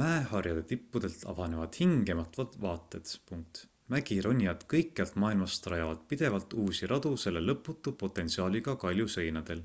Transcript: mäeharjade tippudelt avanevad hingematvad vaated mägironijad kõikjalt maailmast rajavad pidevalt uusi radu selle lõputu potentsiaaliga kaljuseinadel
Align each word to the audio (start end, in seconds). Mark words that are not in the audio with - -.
mäeharjade 0.00 0.60
tippudelt 0.72 1.22
avanevad 1.32 1.78
hingematvad 1.78 2.52
vaated 2.64 3.14
mägironijad 3.94 4.62
kõikjalt 4.74 5.18
maailmast 5.24 5.66
rajavad 5.74 6.06
pidevalt 6.14 6.56
uusi 6.66 6.90
radu 6.94 7.14
selle 7.24 7.44
lõputu 7.48 7.96
potentsiaaliga 8.04 8.76
kaljuseinadel 8.86 9.64